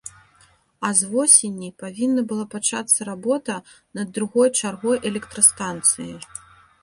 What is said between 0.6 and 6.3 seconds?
А з восені павінна была пачацца работа над другой чаргой электрастанцыі.